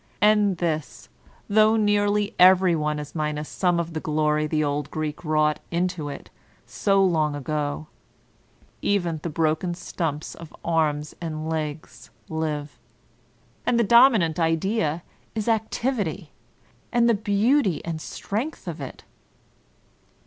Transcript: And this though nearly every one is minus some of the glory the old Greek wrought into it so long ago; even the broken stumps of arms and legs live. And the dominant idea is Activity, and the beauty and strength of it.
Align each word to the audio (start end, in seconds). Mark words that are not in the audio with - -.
And 0.19 0.57
this 0.57 1.09
though 1.47 1.75
nearly 1.75 2.33
every 2.39 2.75
one 2.75 2.97
is 2.97 3.13
minus 3.13 3.47
some 3.47 3.79
of 3.79 3.93
the 3.93 3.99
glory 3.99 4.47
the 4.47 4.63
old 4.63 4.89
Greek 4.89 5.23
wrought 5.23 5.59
into 5.69 6.09
it 6.09 6.31
so 6.65 7.05
long 7.05 7.35
ago; 7.35 7.85
even 8.81 9.19
the 9.21 9.29
broken 9.29 9.75
stumps 9.75 10.33
of 10.33 10.55
arms 10.65 11.13
and 11.21 11.47
legs 11.47 12.09
live. 12.29 12.79
And 13.63 13.79
the 13.79 13.83
dominant 13.83 14.39
idea 14.39 15.03
is 15.35 15.47
Activity, 15.47 16.31
and 16.91 17.07
the 17.07 17.13
beauty 17.13 17.85
and 17.85 18.01
strength 18.01 18.67
of 18.67 18.81
it. 18.81 19.03